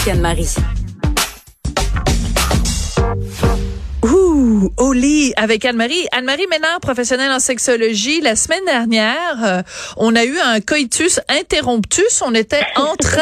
[0.00, 0.54] Avec Anne-Marie.
[4.02, 6.06] Ouh, au lit avec Anne-Marie.
[6.12, 8.20] Anne-Marie Ménard, professionnelle en sexologie.
[8.20, 9.62] La semaine dernière, euh,
[9.96, 12.22] on a eu un coitus interruptus.
[12.24, 13.20] On était en train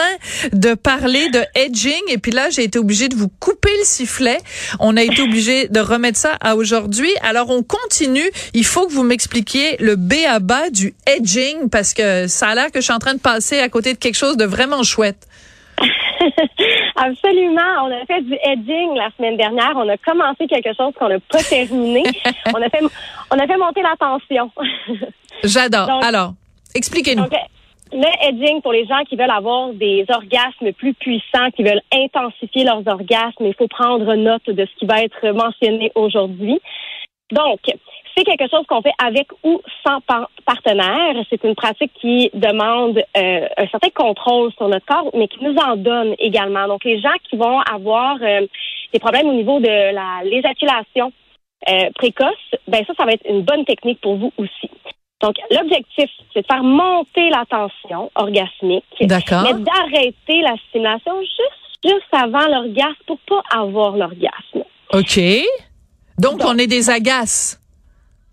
[0.52, 4.38] de parler de edging et puis là, j'ai été obligée de vous couper le sifflet.
[4.78, 7.10] On a été obligé de remettre ça à aujourd'hui.
[7.22, 8.30] Alors, on continue.
[8.54, 12.54] Il faut que vous m'expliquiez le B à bas du edging parce que ça a
[12.54, 14.82] l'air que je suis en train de passer à côté de quelque chose de vraiment
[14.82, 15.28] chouette.
[16.96, 17.84] Absolument.
[17.84, 19.72] On a fait du edging la semaine dernière.
[19.76, 22.02] On a commencé quelque chose qu'on n'a pas terminé.
[22.54, 22.80] on a fait,
[23.30, 24.50] on a fait monter la tension.
[25.44, 25.88] J'adore.
[26.02, 26.32] Alors,
[26.74, 27.24] expliquez-nous.
[27.90, 32.64] Le edging, pour les gens qui veulent avoir des orgasmes plus puissants, qui veulent intensifier
[32.64, 36.60] leurs orgasmes, il faut prendre note de ce qui va être mentionné aujourd'hui.
[37.30, 37.60] Donc,
[38.18, 40.00] c'est quelque chose qu'on fait avec ou sans
[40.44, 41.14] partenaire.
[41.30, 45.54] C'est une pratique qui demande euh, un certain contrôle sur notre corps, mais qui nous
[45.56, 46.66] en donne également.
[46.66, 48.46] Donc, les gens qui vont avoir euh,
[48.92, 51.12] des problèmes au niveau de la l'éjaculation
[51.68, 52.34] euh, précoce,
[52.66, 54.70] ben ça, ça va être une bonne technique pour vous aussi.
[55.20, 62.12] Donc, l'objectif, c'est de faire monter la tension orgasmique, mais d'arrêter la stimulation juste, juste
[62.12, 64.64] avant l'orgasme pour pas avoir l'orgasme.
[64.92, 65.20] OK.
[66.18, 67.60] Donc, on est des agaces.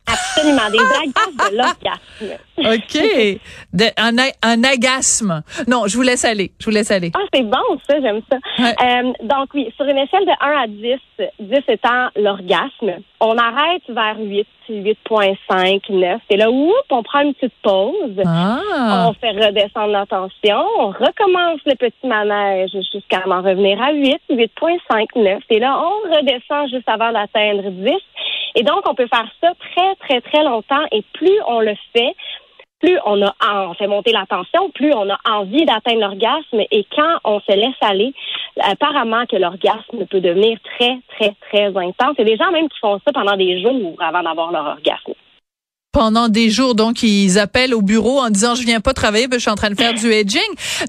[0.08, 2.38] Absolument, des agaces de l'orgasme.
[2.60, 3.40] OK.
[3.74, 5.44] De, un, un agasme.
[5.68, 6.52] Non, je vous laisse aller.
[6.60, 7.12] Je vous laisse aller.
[7.16, 8.38] Ah, c'est bon, ça, j'aime ça.
[8.60, 11.00] Euh, donc, oui, sur une échelle de 1 à 10,
[11.40, 16.22] 10 étant l'orgasme, on arrête vers 8, 8.5, 9.
[16.30, 18.22] Et là, oups, on prend une petite pause.
[18.26, 19.08] Ah.
[19.10, 20.64] On fait redescendre la tension.
[20.80, 25.40] On recommence le petit manège jusqu'à en revenir à 8, 8.5, 9.
[25.50, 27.92] Et là, on redescend juste avant d'atteindre 10.
[28.56, 30.86] Et donc, on peut faire ça très, très, très longtemps.
[30.92, 32.16] Et plus on le fait,
[32.80, 33.34] plus on a
[33.78, 36.62] fait monter la tension, plus on a envie d'atteindre l'orgasme.
[36.72, 38.14] Et quand on se laisse aller,
[38.62, 42.16] apparemment que l'orgasme peut devenir très, très, très intense.
[42.18, 44.66] Il y a des gens même qui font ça pendant des jours avant d'avoir leur
[44.68, 45.15] orgasme
[45.96, 46.76] pendant des jours.
[46.76, 49.56] Donc, ils appellent au bureau en disant, je viens pas travailler, que je suis en
[49.56, 50.42] train de faire du edging.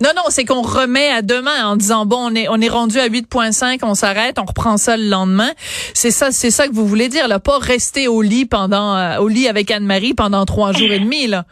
[0.03, 2.99] Non, non, c'est qu'on remet à demain en disant, bon, on est, on est rendu
[2.99, 5.51] à 8.5, on s'arrête, on reprend ça le lendemain.
[5.95, 7.39] C'est ça, c'est ça que vous voulez dire, là.
[7.39, 11.29] Pas rester au lit pendant, euh, au lit avec Anne-Marie pendant trois jours et demi,
[11.29, 11.45] là.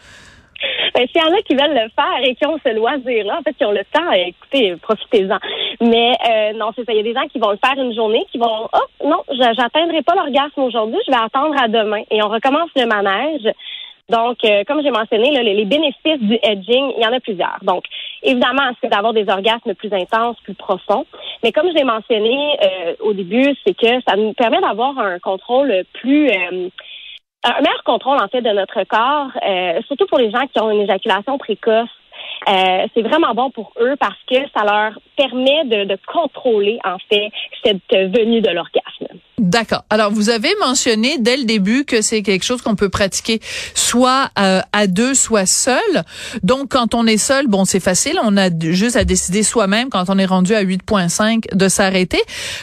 [0.97, 3.53] Ben, y en a qui veulent le faire et qui ont ce loisir-là, en fait,
[3.55, 5.39] qui ont le temps, écoutez, profitez-en.
[5.85, 6.93] Mais euh, non, c'est ça.
[6.93, 9.23] Il y a des gens qui vont le faire une journée, qui vont, oh non,
[9.31, 12.03] j'atteindrai pas l'orgasme aujourd'hui, je vais attendre à demain.
[12.11, 13.53] Et on recommence le manège.
[14.09, 17.59] Donc, euh, comme j'ai mentionné, les, bénéfices du edging, il y en a plusieurs.
[17.63, 17.85] Donc,
[18.23, 21.07] évidemment, c'est d'avoir des orgasmes plus intenses, plus profonds.
[21.43, 25.19] Mais comme je l'ai mentionné euh, au début, c'est que ça nous permet d'avoir un
[25.19, 26.31] contrôle plus
[27.45, 30.71] un meilleur contrôle en fait de notre corps, euh, surtout pour les gens qui ont
[30.71, 31.89] une éjaculation précoce.
[32.49, 36.99] Euh, c'est vraiment bon pour eux parce que ça leur permet de, de contrôler en
[37.09, 37.31] fait
[37.65, 39.19] cette venue de l'orgasme.
[39.39, 39.85] D'accord.
[39.91, 43.41] Alors, vous avez mentionné dès le début que c'est quelque chose qu'on peut pratiquer
[43.75, 46.05] soit euh, à deux, soit seul.
[46.43, 48.19] Donc, quand on est seul, bon, c'est facile.
[48.23, 52.21] On a juste à décider soi-même, quand on est rendu à 8.5, de s'arrêter.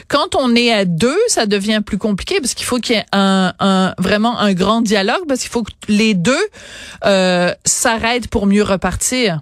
[0.07, 3.05] Quand on est à deux, ça devient plus compliqué parce qu'il faut qu'il y ait
[3.11, 6.33] un, un, vraiment un grand dialogue parce qu'il faut que les deux
[7.05, 9.39] euh, s'arrêtent pour mieux repartir.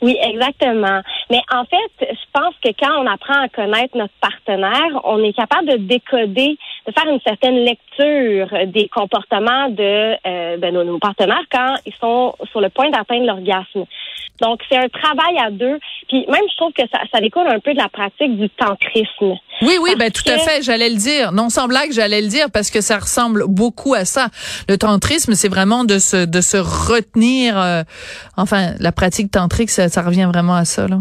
[0.00, 1.00] Oui, exactement.
[1.28, 5.32] Mais en fait, je pense que quand on apprend à connaître notre partenaire, on est
[5.32, 11.42] capable de décoder, de faire une certaine lecture des comportements de, euh, de nos, partenaires
[11.50, 13.84] quand ils sont sur le point d'atteindre l'orgasme.
[14.40, 15.78] Donc, c'est un travail à deux.
[16.08, 19.38] Puis même, je trouve que ça, ça découle un peu de la pratique du tantrisme.
[19.62, 21.32] Oui, oui, ben tout à fait, j'allais le dire.
[21.32, 24.28] Non sans blague, j'allais le dire parce que ça ressemble beaucoup à ça.
[24.68, 27.58] Le tantrisme, c'est vraiment de se de se retenir.
[27.58, 27.82] Euh,
[28.36, 30.98] enfin, la pratique tantrique, ça, ça revient vraiment à ça, là.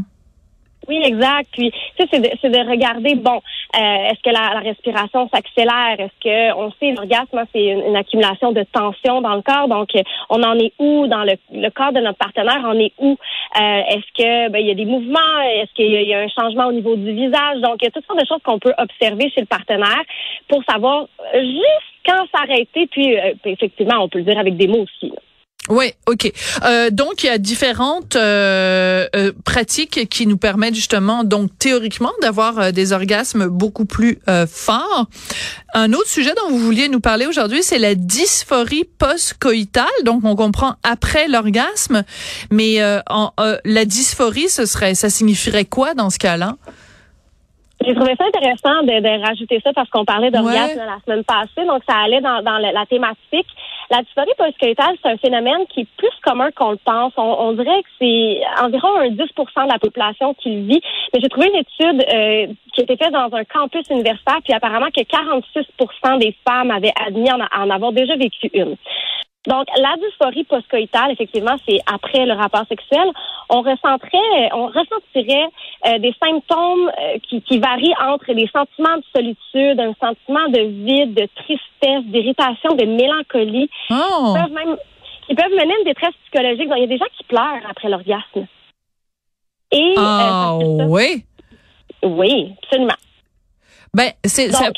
[0.88, 1.50] Oui, exact.
[1.52, 3.42] Puis, ça, c'est de, de, regarder, bon,
[3.76, 6.00] euh, est-ce que la, la respiration s'accélère?
[6.00, 9.68] Est-ce que, on sait, l'orgasme, c'est une, accumulation de tension dans le corps.
[9.68, 9.90] Donc,
[10.30, 12.62] on en est où dans le, le corps de notre partenaire?
[12.66, 13.18] On est où?
[13.60, 15.42] Euh, est-ce que, ben, il y a des mouvements?
[15.42, 17.60] Est-ce qu'il y, a un changement au niveau du visage?
[17.60, 20.04] Donc, il y a toutes sortes de choses qu'on peut observer chez le partenaire
[20.48, 22.88] pour savoir juste quand s'arrêter.
[22.88, 25.12] Puis, effectivement, on peut le dire avec des mots aussi.
[25.70, 26.32] Oui, ok.
[26.64, 32.12] Euh, donc il y a différentes euh, euh, pratiques qui nous permettent justement, donc théoriquement,
[32.22, 35.08] d'avoir euh, des orgasmes beaucoup plus euh, forts.
[35.74, 39.86] Un autre sujet dont vous vouliez nous parler aujourd'hui, c'est la dysphorie post-coïtale.
[40.06, 42.04] Donc on comprend après l'orgasme,
[42.50, 42.80] mais
[43.10, 43.32] en,
[43.66, 46.56] la dysphorie, ce serait, ça signifierait quoi dans ce cas-là?
[47.86, 51.66] J'ai trouvé ça intéressant de, de rajouter ça parce qu'on parlait d'orgasme la semaine passée,
[51.68, 53.48] donc ça allait dans, dans la, thématique.
[53.90, 57.14] La dysphorie post-coïtale, c'est un phénomène qui est plus commun qu'on le pense.
[57.16, 60.82] On, dirait que c'est environ un 10% de la population qui le vit.
[61.14, 64.54] Mais j'ai trouvé une étude euh, qui a été faite dans un campus universitaire, puis
[64.54, 68.76] apparemment que 46% des femmes avaient admis en avoir déjà vécu une.
[69.48, 73.08] Donc, la dysphorie postcoïtale, effectivement, c'est après le rapport sexuel.
[73.50, 75.48] On ressentirait, on ressentirait
[75.88, 80.60] euh, des symptômes euh, qui, qui, varient entre des sentiments de solitude, un sentiment de
[80.60, 83.70] vide, de tristesse, d'irritation, de mélancolie.
[83.90, 83.96] Oh.
[83.96, 84.78] Qui, peuvent même,
[85.28, 86.68] qui peuvent mener à une détresse psychologique.
[86.68, 88.48] Donc, il y a des gens qui pleurent après l'orgasme.
[89.72, 91.24] Et oh, oui?
[92.04, 92.96] Oui, absolument.
[93.94, 94.72] Ben, c'est ça.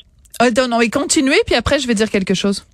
[0.43, 2.65] Euh, non, non, et continuez, puis après, je vais dire quelque chose.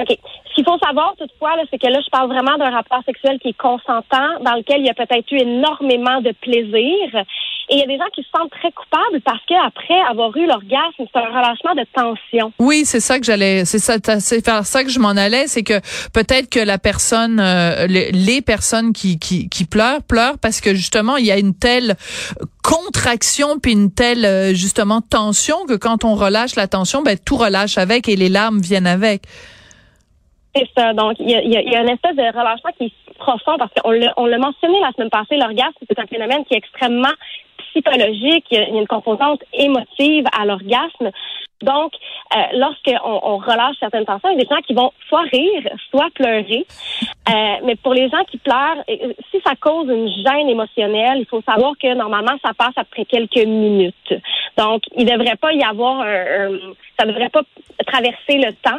[0.00, 0.16] OK.
[0.52, 3.48] Ce qu'il faut savoir toutefois, c'est que là, je parle vraiment d'un rapport sexuel qui
[3.48, 7.24] est consentant, dans lequel il y a peut-être eu énormément de plaisir.
[7.70, 10.46] Et il y a des gens qui se sentent très coupables parce qu'après avoir eu
[10.46, 12.52] l'orgasme, c'est un relâchement de tension.
[12.58, 15.80] Oui, c'est ça que j'allais, c'est ça, c'est ça que je m'en allais, c'est que
[16.12, 21.16] peut-être que la personne, euh, les, personnes qui, qui, qui pleurent, pleurent parce que justement
[21.16, 21.96] il y a une telle
[22.62, 27.36] contraction puis une telle euh, justement tension que quand on relâche la tension, ben tout
[27.36, 29.22] relâche avec et les larmes viennent avec.
[30.54, 30.92] C'est ça.
[30.92, 33.90] Donc, il y a, y a, une espèce de relâchement qui est profond parce qu'on
[33.90, 37.12] l'a, on l'a mentionné la semaine passée, l'orgasme, c'est un phénomène qui est extrêmement
[37.70, 38.44] psychologique.
[38.50, 41.10] Il y a une composante émotive à l'orgasme.
[41.62, 41.92] Donc,
[42.34, 45.62] euh, lorsqu'on on relâche certaines tensions, il y a des gens qui vont soit rire,
[45.90, 46.66] soit pleurer.
[47.28, 51.26] Euh, mais pour les gens qui pleurent, euh, si ça cause une gêne émotionnelle, il
[51.26, 54.14] faut savoir que normalement, ça passe après quelques minutes.
[54.58, 56.58] Donc, il ne devrait pas y avoir un, un
[56.98, 57.42] ça devrait pas
[57.86, 58.78] traverser le temps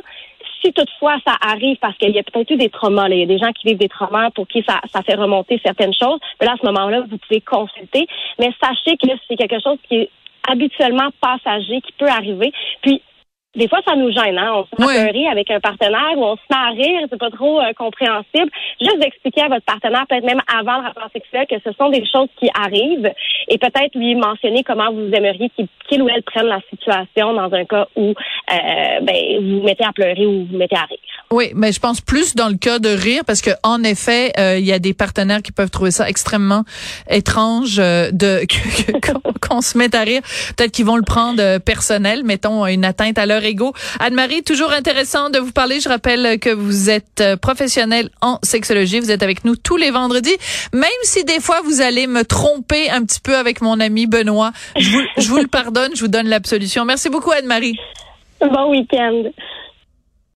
[0.63, 3.25] si toutefois ça arrive parce qu'il y a peut-être eu des traumas, il y a
[3.25, 6.57] des gens qui vivent des traumas pour qui ça, fait remonter certaines choses, là, à
[6.57, 8.07] ce moment-là, vous pouvez consulter.
[8.39, 10.09] Mais sachez que c'est quelque chose qui est
[10.47, 12.51] habituellement passager, qui peut arriver.
[12.81, 13.01] Puis,
[13.55, 14.65] des fois, ça nous gêne, hein?
[14.77, 17.59] On se met avec un partenaire ou on se met à rire, c'est pas trop
[17.59, 18.49] euh, compréhensible.
[18.81, 22.03] Juste d'expliquer à votre partenaire, peut-être même avant le rapport sexuel, que ce sont des
[22.05, 23.11] choses qui arrivent
[23.49, 25.51] et peut-être lui mentionner comment vous aimeriez
[25.87, 29.85] qu'il ou elle prenne la situation dans un cas où euh, ben, vous vous mettez
[29.85, 30.97] à pleurer ou vous vous mettez à rire.
[31.33, 34.57] Oui, mais je pense plus dans le cas de rire parce que en effet, euh,
[34.57, 36.63] il y a des partenaires qui peuvent trouver ça extrêmement
[37.09, 38.45] étrange de
[39.47, 40.21] qu'on se mette à rire.
[40.55, 43.43] Peut-être qu'ils vont le prendre personnel, mettons une atteinte à leur
[43.99, 45.79] Anne-Marie, toujours intéressant de vous parler.
[45.79, 48.99] Je rappelle que vous êtes euh, professionnelle en sexologie.
[48.99, 50.35] Vous êtes avec nous tous les vendredis.
[50.73, 54.51] Même si des fois vous allez me tromper un petit peu avec mon ami Benoît,
[54.77, 56.85] je vous, je vous le pardonne, je vous donne l'absolution.
[56.85, 57.77] Merci beaucoup, Anne-Marie.
[58.39, 59.23] Bon week-end.